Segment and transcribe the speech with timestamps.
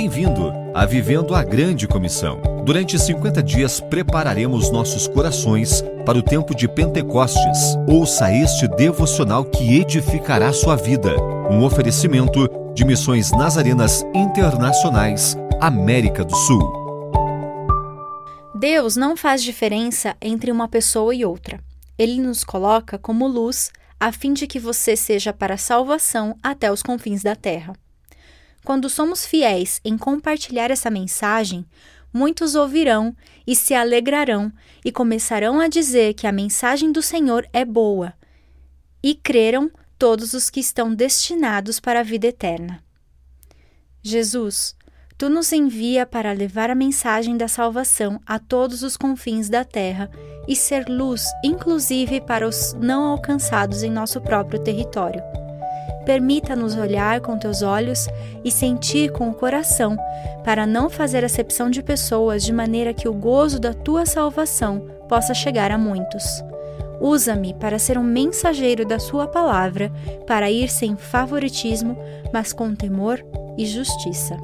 [0.00, 2.40] Bem-vindo a Vivendo a Grande Comissão.
[2.64, 7.76] Durante 50 dias prepararemos nossos corações para o tempo de Pentecostes.
[7.86, 11.14] Ouça este devocional que edificará sua vida.
[11.50, 16.72] Um oferecimento de Missões Nazarenas Internacionais, América do Sul.
[18.54, 21.60] Deus não faz diferença entre uma pessoa e outra.
[21.98, 23.70] Ele nos coloca como luz
[24.00, 27.74] a fim de que você seja para salvação até os confins da terra.
[28.64, 31.64] Quando somos fiéis em compartilhar essa mensagem,
[32.12, 33.16] muitos ouvirão
[33.46, 34.52] e se alegrarão
[34.84, 38.12] e começarão a dizer que a mensagem do Senhor é boa.
[39.02, 42.82] E creram todos os que estão destinados para a vida eterna.
[44.02, 44.74] Jesus,
[45.16, 50.10] tu nos envia para levar a mensagem da salvação a todos os confins da terra
[50.48, 55.22] e ser luz, inclusive para os não alcançados em nosso próprio território.
[56.04, 58.08] Permita-nos olhar com teus olhos
[58.44, 59.96] e sentir com o coração,
[60.44, 65.34] para não fazer acepção de pessoas de maneira que o gozo da tua salvação possa
[65.34, 66.42] chegar a muitos.
[67.00, 69.90] Usa-me para ser um mensageiro da Sua palavra,
[70.26, 71.96] para ir sem favoritismo,
[72.32, 73.24] mas com temor
[73.56, 74.36] e justiça.